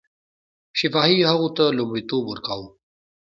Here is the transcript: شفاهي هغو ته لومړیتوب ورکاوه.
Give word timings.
شفاهي 0.79 1.19
هغو 1.31 1.47
ته 1.57 1.63
لومړیتوب 1.77 2.23
ورکاوه. 2.27 2.67